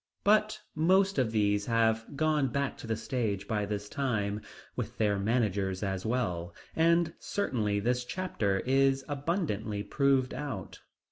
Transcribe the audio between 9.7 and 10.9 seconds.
proved out.